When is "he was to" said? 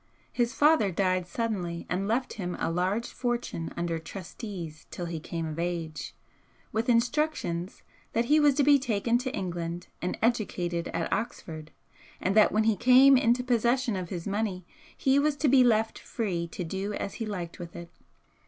8.25-8.63, 14.97-15.47